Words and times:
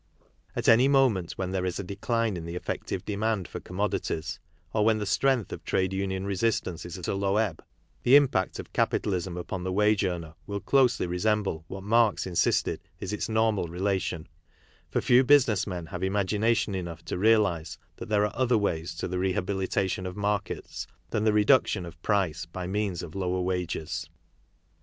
At 0.55 0.67
any 0.67 0.87
moment 0.87 1.33
when 1.33 1.51
there 1.51 1.63
is 1.63 1.79
a 1.79 1.83
decline 1.83 2.35
in 2.35 2.45
the 2.45 2.55
effective 2.55 3.05
demand 3.05 3.47
for 3.47 3.59
com 3.59 3.77
modities, 3.77 4.39
or' 4.73 4.83
when 4.83 4.97
the 4.97 5.05
strength 5.05 5.53
of 5.53 5.63
trade 5.63 5.93
union 5.93 6.25
resistance 6.25 6.87
is 6.87 6.97
at 6.97 7.07
a 7.07 7.13
low 7.13 7.37
ebb, 7.37 7.63
the 8.01 8.15
impact 8.15 8.57
of 8.57 8.73
capitalism 8.73 9.37
upon 9.37 9.63
the 9.63 9.71
M 9.71 9.77
ao 9.79 9.83
e 9.83 9.97
earner 10.07 10.33
will 10.47 10.59
closely 10.59 11.05
resemble 11.05 11.65
what 11.67 11.83
Marx 11.83 12.25
insisted 12.25 12.79
is 12.99 13.13
Its 13.13 13.29
normal 13.29 13.67
relation; 13.67 14.27
for 14.89 15.01
few 15.01 15.23
business 15.23 15.67
men 15.67 15.85
have 15.85 16.01
imao 16.01 16.25
ination 16.25 16.75
enough 16.75 17.05
to 17.05 17.15
realize 17.19 17.77
that 17.97 18.09
there 18.09 18.25
are 18.25 18.33
other 18.35 18.57
ways 18.57 18.95
to 18.95 19.07
the 19.07 19.19
re 19.19 19.33
KARL 19.33 19.35
MARX 19.35 19.35
31 19.35 19.35
habilitation 19.35 20.05
of 20.07 20.17
markets 20.17 20.87
than 21.11 21.25
the 21.25 21.31
reduction 21.31 21.85
of 21.85 22.01
price 22.01 22.47
by 22.47 22.65
means 22.65 23.03
of 23.03 23.13
lower 23.13 23.41
wages. 23.41 24.09